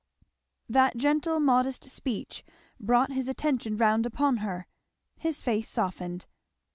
[0.67, 2.43] That gentle modest speech
[2.79, 4.65] brought his attention round upon her.
[5.19, 6.25] His face softened.